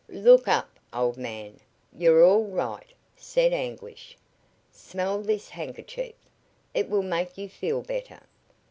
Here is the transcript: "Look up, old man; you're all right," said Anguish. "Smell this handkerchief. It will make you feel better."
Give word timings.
"Look 0.09 0.47
up, 0.47 0.79
old 0.91 1.15
man; 1.15 1.59
you're 1.95 2.23
all 2.25 2.45
right," 2.45 2.91
said 3.15 3.53
Anguish. 3.53 4.17
"Smell 4.71 5.21
this 5.21 5.49
handkerchief. 5.49 6.15
It 6.73 6.89
will 6.89 7.03
make 7.03 7.37
you 7.37 7.47
feel 7.47 7.83
better." 7.83 8.21